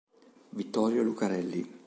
Vittorio 0.57 1.03
Lucarelli 1.03 1.61